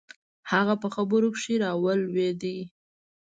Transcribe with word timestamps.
هغه 0.51 0.73
په 0.81 0.87
خبرو 0.95 1.27
کښې 1.35 1.53
راولويد. 1.63 2.43